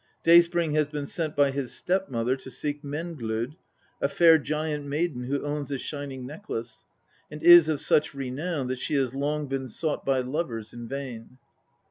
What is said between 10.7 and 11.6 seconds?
in vain.